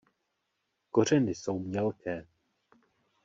[0.91, 2.27] Kořeny jsou mělké.